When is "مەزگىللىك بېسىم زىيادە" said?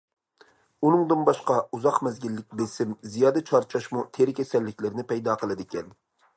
2.07-3.45